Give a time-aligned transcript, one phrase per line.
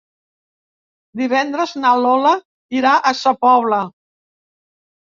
[1.21, 2.33] Divendres na Lola
[2.81, 3.85] irà a Sa Pobla.